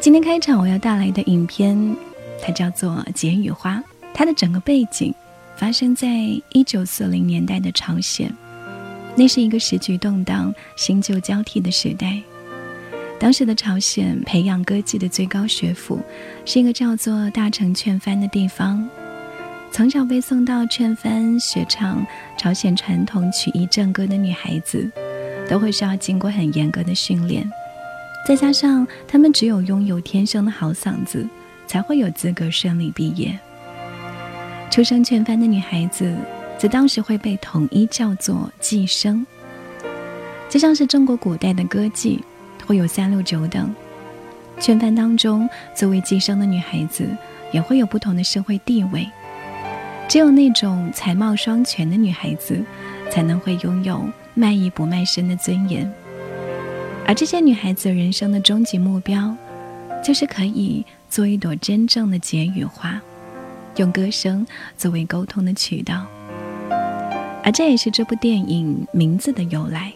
[0.00, 1.96] 今天开场我要带来的影片，
[2.40, 3.76] 它叫做《解语花》，
[4.14, 5.12] 它的整个背景
[5.56, 6.08] 发生在
[6.50, 8.32] 一九四零年代的朝鲜，
[9.16, 12.22] 那是一个时局动荡、新旧交替的时代。
[13.18, 16.00] 当时的朝鲜培养歌妓的最高学府，
[16.44, 18.88] 是一个叫做大城劝藩的地方。
[19.72, 22.06] 从小被送到劝藩学唱
[22.38, 24.88] 朝鲜传统曲艺正歌的女孩子，
[25.48, 27.50] 都会需要经过很严格的训练。
[28.28, 31.26] 再加上她们只有拥有天生的好嗓子，
[31.66, 33.34] 才会有资格顺利毕业。
[34.70, 36.14] 出生劝藩的女孩子，
[36.58, 39.26] 在当时会被统一叫做妓生，
[40.46, 42.20] 就像是中国古代的歌妓。
[42.66, 43.74] 会有三六九等，
[44.60, 47.08] 劝番当中，作为寄生的女孩子
[47.50, 49.08] 也会有不同的社会地位。
[50.06, 52.62] 只有那种才貌双全的女孩子，
[53.10, 55.90] 才能会拥有卖艺不卖身的尊严。
[57.08, 59.34] 而这些女孩子人生的终极目标，
[60.04, 63.00] 就是可以做一朵真正的解语花，
[63.76, 64.46] 用歌声
[64.76, 66.04] 作为沟通的渠道。
[67.42, 69.90] 而这也是这部电影名字的由来，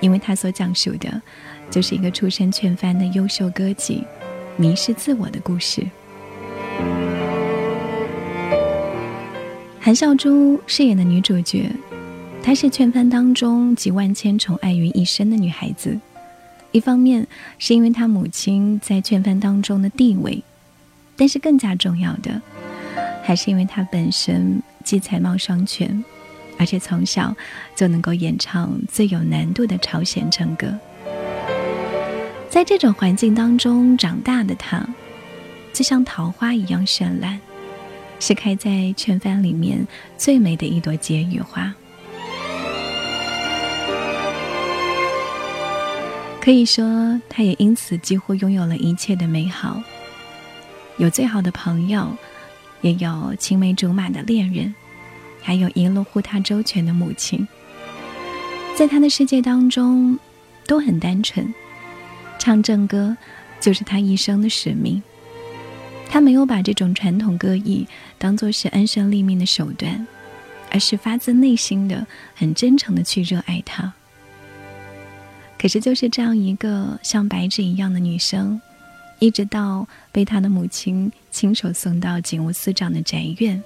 [0.00, 1.20] 因为它所讲述的。
[1.68, 4.04] 就是一个出身劝番的优秀歌妓，
[4.56, 5.84] 迷失自我的故事。
[9.80, 11.68] 韩孝珠饰演的女主角，
[12.46, 15.98] 她是劝番当中集万千宠爱于一身的女孩子。
[16.70, 17.26] 一方面
[17.58, 20.40] 是因为她母亲在劝番当中的地位，
[21.16, 22.40] 但是更加重要的，
[23.24, 26.04] 还是因为她本身既才貌双全，
[26.56, 27.34] 而且从小
[27.74, 30.72] 就能够演唱最有难度的朝鲜正歌。
[32.48, 34.86] 在这种环境当中长大的她，
[35.72, 37.40] 就像桃花一样绚烂，
[38.20, 39.84] 是开在圈番里面
[40.16, 41.74] 最美的一朵解语花。
[46.46, 49.82] 可以说，他也因此几乎拥有了一切的美好，
[50.96, 52.16] 有最好的朋友，
[52.82, 54.72] 也有青梅竹马的恋人，
[55.42, 57.48] 还有一路护他周全的母亲。
[58.76, 60.16] 在他的世界当中，
[60.68, 61.52] 都很单纯。
[62.38, 63.16] 唱正歌，
[63.60, 65.02] 就是他一生的使命。
[66.08, 67.84] 他没有把这种传统歌艺
[68.18, 70.06] 当做是安身立命的手段，
[70.70, 72.06] 而是发自内心的、
[72.36, 73.92] 很真诚的去热爱它。
[75.66, 78.60] 可是，就是这样一个像白纸一样的女生，
[79.18, 83.60] 一直到被她的母亲亲手送到警务司长的宅院，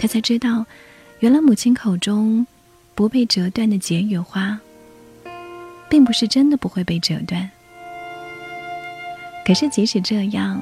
[0.00, 0.66] 她才知道，
[1.20, 2.44] 原来母亲口中
[2.96, 4.58] 不被折断的结语花，
[5.88, 7.48] 并不是真的不会被折断。
[9.46, 10.60] 可是，即使这样，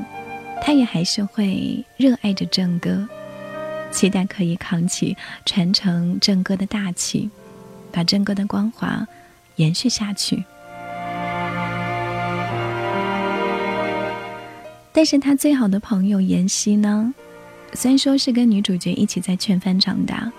[0.60, 3.08] 他也还是会热爱着正歌，
[3.90, 5.16] 期待可以扛起
[5.46, 7.30] 传承正歌的大旗，
[7.90, 9.08] 把正歌的光华
[9.54, 10.44] 延续下去。
[14.96, 17.12] 但是他最好的朋友妍希呢？
[17.74, 20.32] 虽然说是跟女主角一起在劝番长大，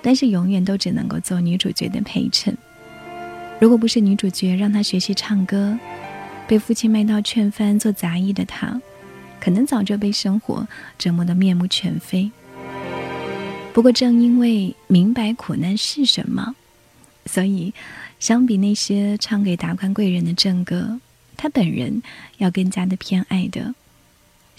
[0.00, 2.56] 但是永远都只能够做女主角的陪衬。
[3.60, 5.78] 如果不是女主角让他学习唱歌，
[6.48, 8.80] 被父亲卖到劝番做杂役的他，
[9.38, 10.66] 可能早就被生活
[10.98, 12.30] 折磨得面目全非。
[13.74, 16.54] 不过，正因为明白苦难是什么，
[17.26, 17.74] 所以
[18.18, 20.98] 相比那些唱给达官贵人的正歌，
[21.36, 22.02] 他本人
[22.38, 23.74] 要更加的偏爱的，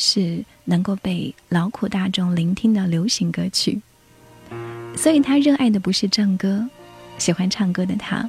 [0.02, 3.80] 是能够被劳苦大众聆听的流行歌曲。
[4.98, 6.68] 所以他热爱的不是正歌，
[7.20, 8.28] 喜欢唱歌的他。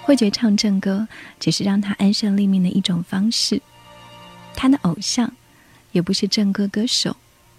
[0.00, 1.06] 会觉唱正歌
[1.38, 3.60] 只是让他安身立命的一种方式，
[4.56, 5.30] 他的偶像
[5.92, 7.14] 也不是正歌歌手，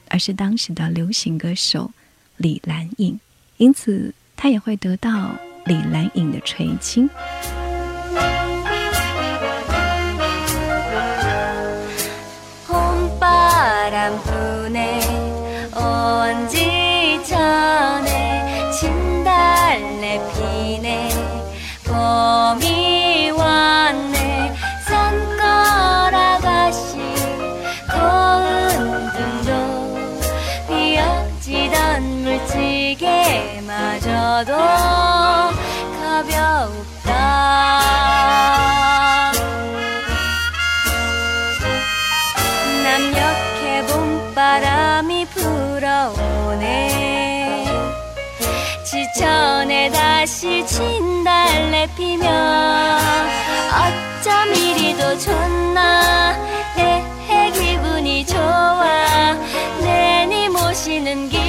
[0.09, 1.91] 而是当时的流行歌手
[2.37, 3.17] 李兰颖，
[3.57, 5.35] 因此他也会得到
[5.65, 7.07] 李兰颖的垂青。
[14.01, 15.00] 바람 분에
[48.83, 52.29] 지천에 다시 진달래 피면
[53.69, 56.35] 어쩜 이리도 좋나.
[56.75, 59.35] 내 기분이 좋아.
[59.81, 61.40] 내니 모시는 길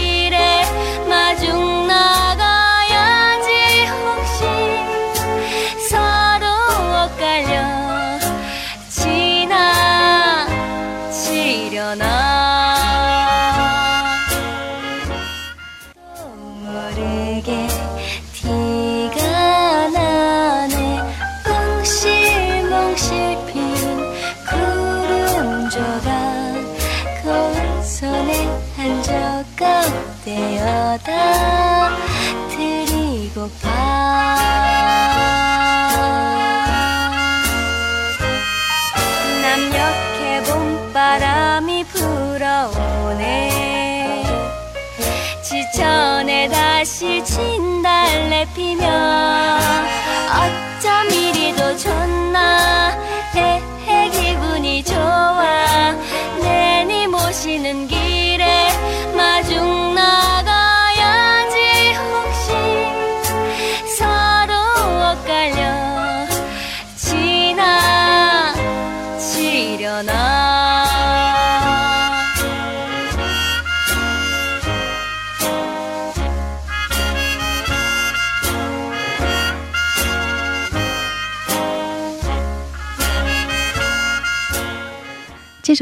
[39.43, 43.43] 남녘에 봄바람이 불어오네.
[45.43, 48.87] 지천에 다시 진달래 피며
[50.31, 52.97] 어쩜 이리도 좋나.
[53.35, 53.61] 해
[54.11, 55.95] 기분이 좋아.
[56.41, 58.22] 내니 모시는 길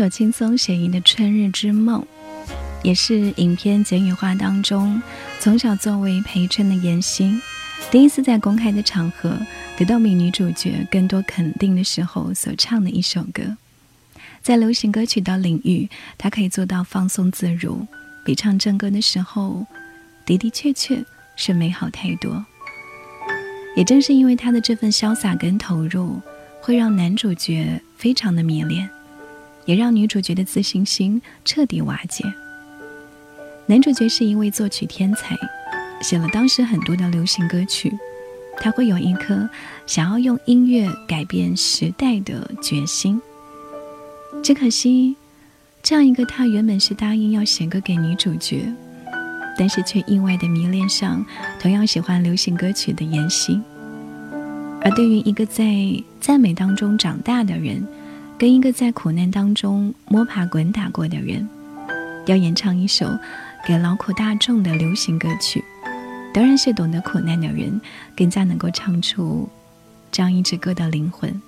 [0.00, 2.00] 首轻松写意的《春日之梦》，
[2.82, 5.02] 也是影片《简语画》当中
[5.40, 7.38] 从小作为陪衬的妍希，
[7.90, 9.38] 第一次在公开的场合
[9.76, 13.58] 得到比女主角更多肯定的时候所唱的一首歌。
[14.40, 15.86] 在流行歌曲的领域，
[16.16, 17.86] 她可以做到放松自如，
[18.24, 19.66] 比唱正歌的时候
[20.24, 21.04] 的的确确
[21.36, 22.42] 是美好太多。
[23.76, 26.18] 也正是因为她的这份潇洒跟投入，
[26.62, 28.88] 会让男主角非常的迷恋。
[29.70, 32.24] 也让女主角的自信心彻底瓦解。
[33.66, 35.38] 男主角是一位作曲天才，
[36.02, 37.96] 写了当时很多的流行歌曲。
[38.58, 39.48] 他会有一颗
[39.86, 43.22] 想要用音乐改变时代的决心。
[44.42, 45.14] 只可惜，
[45.84, 48.64] 这样一个他原本是答应要写歌给女主角，
[49.56, 51.24] 但是却意外的迷恋上
[51.60, 53.60] 同样喜欢流行歌曲的妍希。
[54.82, 55.64] 而对于一个在
[56.20, 57.86] 赞美当中长大的人，
[58.40, 61.46] 跟一个在苦难当中摸爬滚打过的人，
[62.24, 63.06] 要演唱一首
[63.66, 65.62] 给劳苦大众的流行歌曲，
[66.32, 67.78] 当然是懂得苦难的人
[68.16, 69.46] 更加能够唱出
[70.10, 71.38] 这样一支歌的灵魂。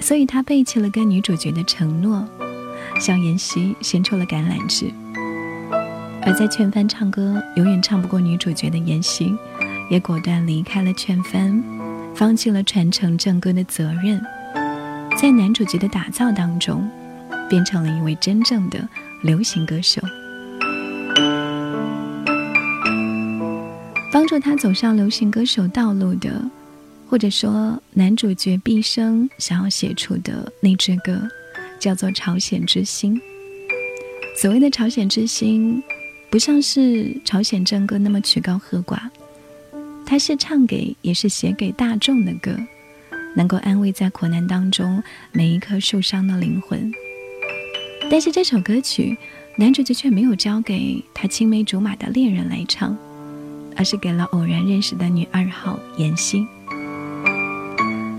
[0.00, 2.26] 所以他背弃了跟女主角的承诺，
[2.98, 4.90] 向妍希伸出了橄榄枝。
[6.22, 9.36] 而在劝帆唱歌永远唱不过女主角的妍希，
[9.90, 11.62] 也果断离开了劝帆，
[12.14, 14.18] 放弃了传承正歌的责任。
[15.16, 16.86] 在男主角的打造当中，
[17.48, 18.86] 变成了一位真正的
[19.22, 20.02] 流行歌手。
[24.12, 26.30] 帮助他走上流行歌手道路的，
[27.08, 31.26] 或者说男主角毕生想要写出的那支歌，
[31.80, 33.16] 叫做《朝鲜之星》。
[34.40, 35.82] 所谓的朝鲜之星，
[36.30, 38.98] 不像是朝鲜正歌那么曲高和寡，
[40.04, 42.54] 它是唱给也是写给大众的歌。
[43.36, 46.90] 能够安慰在苦难当中每一颗受伤的灵魂，
[48.10, 49.16] 但是这首歌曲，
[49.56, 52.96] 男主角却没有交给他青梅竹马的恋人来唱，
[53.76, 56.46] 而是给了偶然认识的女二号妍希。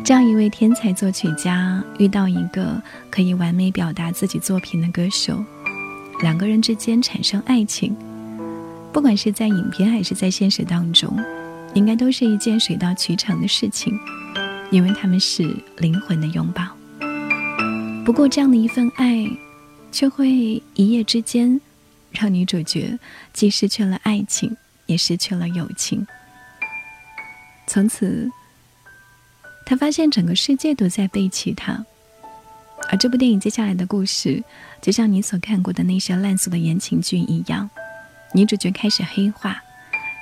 [0.03, 5.43] 这样一位天才作曲家遇到一个可以完美表达自己作品的歌手，
[6.21, 7.93] 两个人之间产生爱情，
[8.93, 11.17] 不管是在影片还是在现实当中，
[11.73, 13.99] 应该都是一件水到渠成的事情。
[14.69, 16.67] 因为他们是灵魂的拥抱。
[18.05, 19.25] 不过，这样的一份爱，
[19.91, 20.29] 却会
[20.75, 21.59] 一夜之间，
[22.11, 22.97] 让女主角
[23.33, 24.55] 既失去了爱情，
[24.85, 26.05] 也失去了友情。
[27.65, 28.31] 从此，
[29.65, 31.85] 她发现整个世界都在背弃她。
[32.89, 34.41] 而这部电影接下来的故事，
[34.81, 37.69] 就像你所看过的那些烂俗的言情剧一样，
[38.33, 39.61] 女主角开始黑化，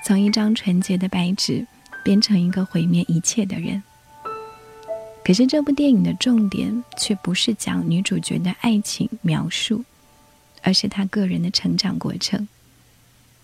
[0.04, 1.68] 从一张纯洁的白纸，
[2.04, 3.84] 变成一个毁灭一切的人。
[5.25, 9.84] 可是这部电影的重点却不是讲女主角的爱情描述，
[10.62, 12.48] 而是她个人的成长过程。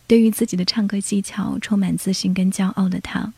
[0.05, 3.33] 对于自己的唱歌技巧充满自信跟骄傲的她，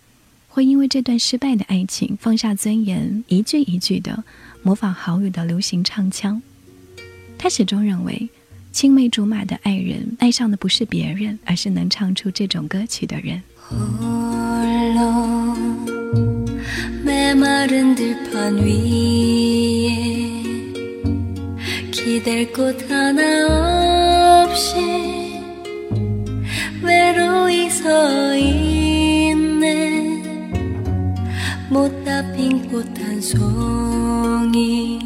[0.50, 4.26] 会因为这段失败的爱情放下尊严，一句一句的
[4.62, 6.42] 模仿好友的流行唱腔。
[7.38, 8.28] 她始终认为，
[8.74, 13.42] 青梅竹马的爱人爱上的不是别人，而是能唱出这种歌曲的人。
[17.34, 19.90] 메마른 들판 위에
[21.90, 24.76] 기댈 곳 하나 없이
[26.84, 30.22] 외로이 서 있네.
[31.72, 35.00] 못다 핀 꽃 한 송이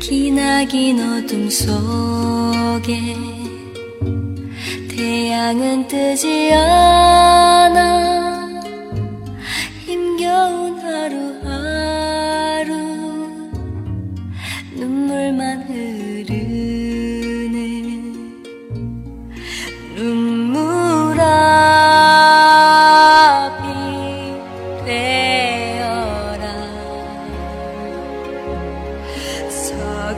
[0.00, 3.14] 기나긴 어둠 속에
[4.90, 8.23] 태양은 뜨지 않아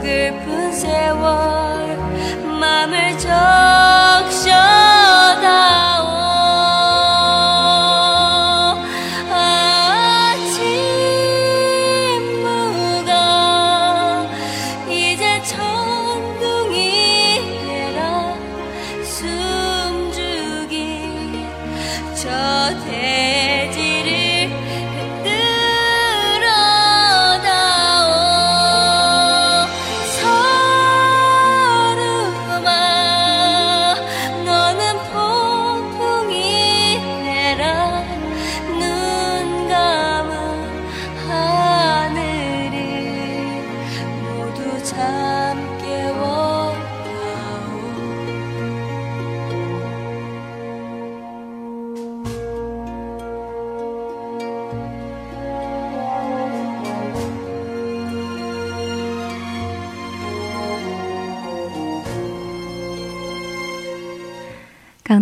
[0.07, 1.97] 서글픈 세월
[2.45, 3.56] 맘을 적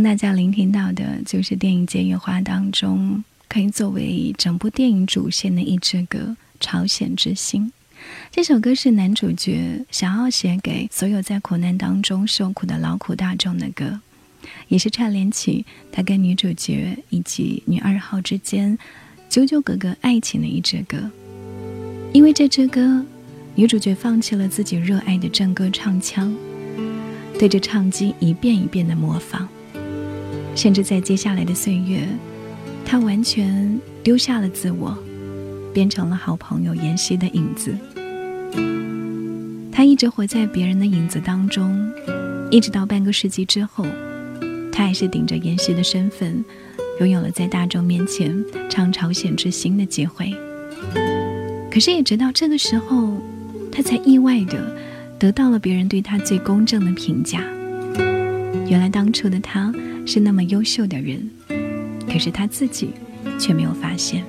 [0.05, 6.19] 大家聆听到的就是电影《监狱花》当中可以作为整部电影主线的一支歌
[6.59, 7.65] 《朝鲜之星》。
[8.29, 13.99] 这首歌是男主角想要写给所有在苦难当中受苦的劳苦大众的歌，
[14.67, 18.77] 也是串联起他跟女主角以及女二号之间
[19.27, 21.09] 纠纠葛葛爱情的一支歌。
[22.13, 23.03] 因为这支歌，
[23.55, 26.31] 女主角放弃了自己热爱的正歌唱腔，
[27.39, 29.49] 对着唱机一遍一遍的模仿。
[30.55, 32.07] 甚至在接下来的岁月，
[32.85, 34.97] 他完全丢下了自我，
[35.73, 37.75] 变成了好朋友妍希的影子。
[39.71, 41.91] 他一直活在别人的影子当中，
[42.49, 43.85] 一直到半个世纪之后，
[44.71, 46.43] 他还是顶着妍希的身份，
[47.01, 48.33] 拥有了在大众面前
[48.69, 50.33] 唱《朝鲜之星》的机会。
[51.69, 53.21] 可是也直到这个时候，
[53.69, 54.73] 他才意外的
[55.19, 57.43] 得到了别人对他最公正的评价。
[58.69, 59.73] 原来当初的他
[60.05, 61.29] 是那么优秀的人，
[62.07, 62.91] 可是他自己
[63.39, 64.23] 却没有发现。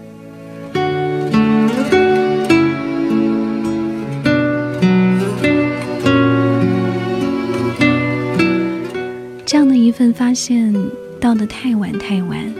[9.44, 10.74] 这样的一份发现
[11.20, 12.52] 到得太晚太晚，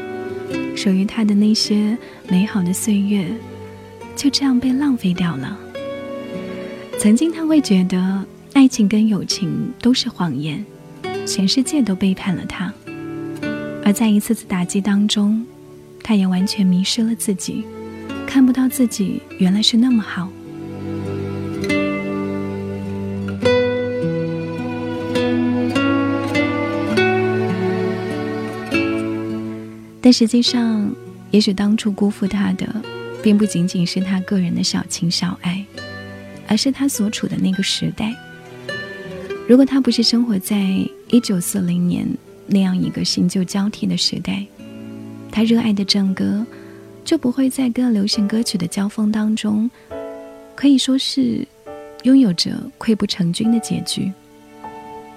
[0.76, 1.96] 属于他的那些
[2.28, 3.26] 美好的岁月，
[4.14, 5.58] 就这样被浪费掉了。
[6.98, 10.64] 曾经他会觉得爱情跟友情都是谎言，
[11.26, 12.72] 全世界都背叛了他。
[13.86, 15.46] 而在一次次打击当中，
[16.02, 17.64] 他也完全迷失了自己，
[18.26, 20.28] 看不到自己原来是那么好。
[30.00, 30.92] 但实际上，
[31.30, 32.66] 也许当初辜负他的，
[33.22, 35.64] 并不仅仅是他个人的小情小爱，
[36.48, 38.12] 而是他所处的那个时代。
[39.48, 40.58] 如果他不是生活在
[41.06, 42.04] 一九四零年
[42.46, 44.44] 那样一个新旧交替的时代，
[45.30, 46.46] 他热爱的正歌
[47.04, 49.70] 就不会在跟流行歌曲的交锋当中，
[50.54, 51.46] 可以说是
[52.04, 54.12] 拥有着溃不成军的结局。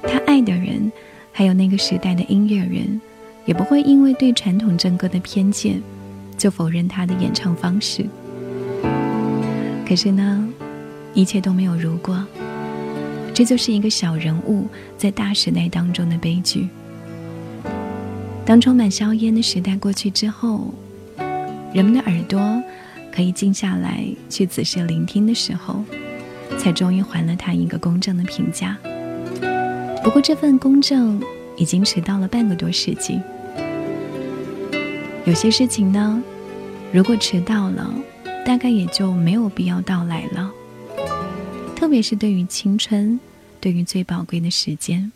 [0.04, 0.92] 他爱的人，
[1.32, 3.00] 还有那个时代的音乐人，
[3.46, 5.82] 也不会因为对传统正歌的偏见，
[6.38, 8.06] 就否认他的演唱方式。
[9.88, 10.48] 可是呢，
[11.14, 12.26] 一切都没有如果。
[13.34, 14.68] 这就是一个小人物
[14.98, 16.68] 在大时代当中的悲剧。
[18.50, 20.74] 当充满硝烟的时代过去之后，
[21.72, 22.42] 人们的耳朵
[23.12, 25.84] 可以静下来去仔细聆听的时候，
[26.58, 28.76] 才终于还了他一个公正的评价。
[30.04, 31.22] 不过这份公正
[31.58, 33.22] 已经迟到了半个多世纪。
[35.26, 36.20] 有些事情呢，
[36.92, 37.94] 如果迟到了，
[38.44, 40.52] 大概也就没有必要到来了。
[41.76, 43.20] 特别是对于青春，
[43.60, 45.12] 对于最宝贵的时间，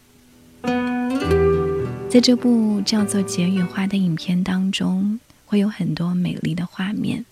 [2.14, 7.26] 在这部叫做《解语花》的影片当中，会有很多美丽的画面。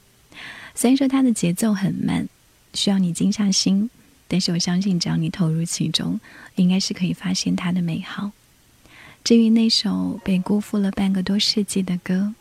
[0.73, 2.27] 虽然说它的节奏很慢，
[2.73, 3.91] 需要你静下心，
[4.27, 6.19] 但是我相信，只要你投入其中，
[6.55, 8.31] 应该是可以发现它的美好。
[9.23, 12.33] 至于那首被辜负了半个多世纪的歌，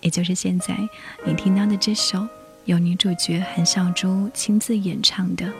[0.00, 0.78] 也就是现在
[1.26, 2.24] 你听到的这首
[2.66, 5.52] 由女主角韩孝珠亲自演唱的。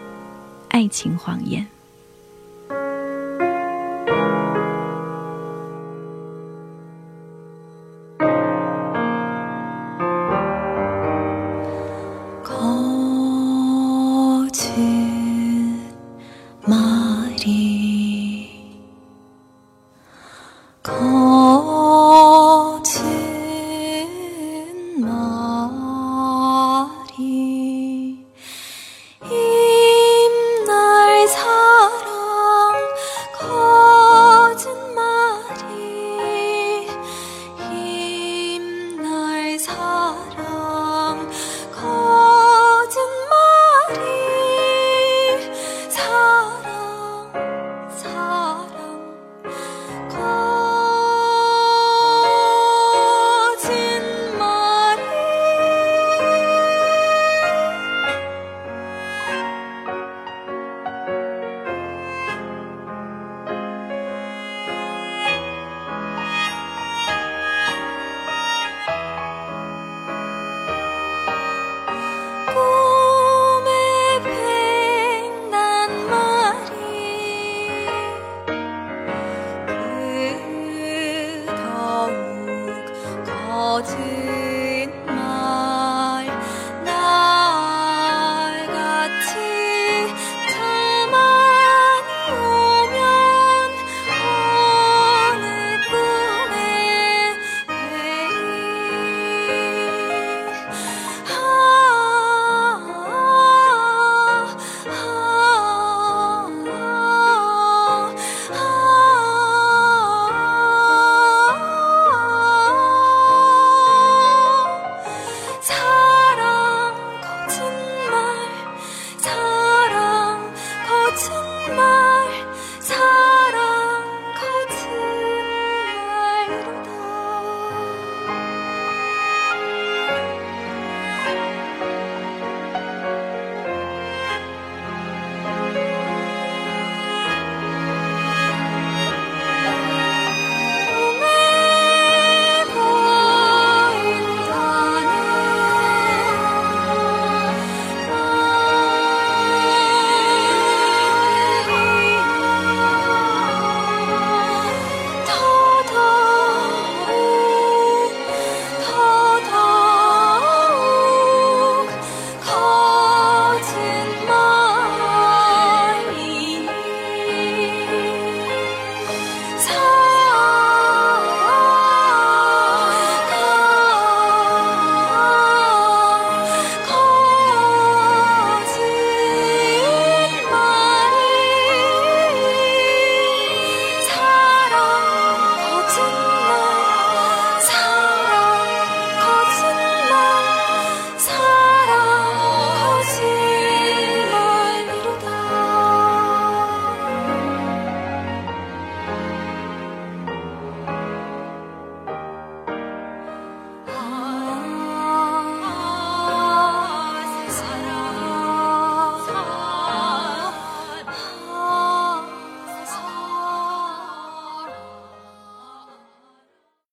[0.69, 1.74] 爱情谎言。